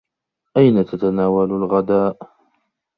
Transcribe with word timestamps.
أين 0.57 0.85
تتناول 0.85 1.51
الغذاء؟ 1.63 2.33